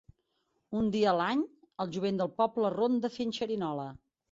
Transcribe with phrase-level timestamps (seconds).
[0.79, 1.43] Un dia a l'any,
[1.85, 3.89] el jovent del poble ronda fent xerinola.